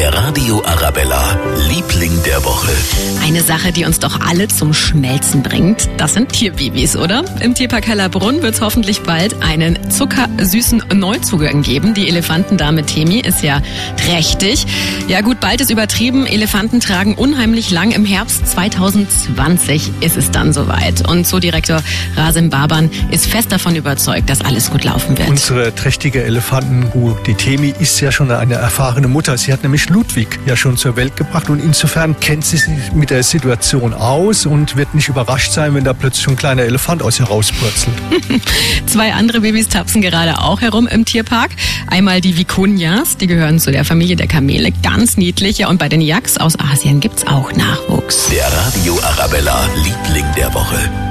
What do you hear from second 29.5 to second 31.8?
hat nämlich Ludwig ja schon zur Welt gebracht und